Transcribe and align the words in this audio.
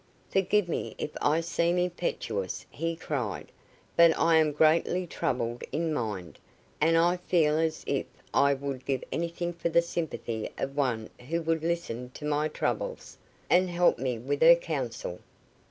"Forgive 0.31 0.67
me 0.67 0.95
if 0.97 1.11
I 1.21 1.41
seem 1.41 1.77
impetuous," 1.77 2.65
he 2.71 2.95
cried, 2.95 3.51
"but 3.95 4.17
I 4.17 4.37
am 4.37 4.51
greatly 4.51 5.05
troubled 5.05 5.63
in 5.71 5.93
mind, 5.93 6.39
and 6.81 6.97
I 6.97 7.17
feel 7.17 7.59
as 7.59 7.83
if 7.85 8.07
I 8.33 8.55
would 8.55 8.83
give 8.83 9.03
anything 9.11 9.53
for 9.53 9.69
the 9.69 9.83
sympathy 9.83 10.49
of 10.57 10.75
one 10.75 11.11
who 11.29 11.43
would 11.43 11.61
listen 11.61 12.09
to 12.15 12.25
my 12.25 12.47
troubles, 12.47 13.19
and 13.47 13.69
help 13.69 13.99
me 13.99 14.17
with 14.17 14.41
her 14.41 14.55
counsel." 14.55 15.19